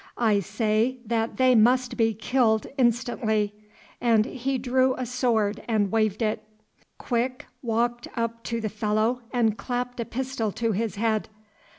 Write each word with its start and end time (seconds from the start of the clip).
I 0.17 0.39
say 0.39 0.97
that 1.05 1.37
they 1.37 1.53
must 1.53 1.95
be 1.95 2.15
killed 2.15 2.65
instantly," 2.75 3.53
and 4.01 4.25
he 4.25 4.57
drew 4.57 4.95
a 4.95 5.05
sword, 5.05 5.61
and 5.67 5.91
waved 5.91 6.23
it. 6.23 6.43
Quick 6.97 7.45
walked 7.61 8.07
up 8.15 8.41
to 8.45 8.59
the 8.59 8.67
fellow 8.67 9.21
and 9.31 9.59
clapped 9.59 9.99
a 9.99 10.05
pistol 10.05 10.51
to 10.53 10.71
his 10.71 10.95
head. 10.95 11.29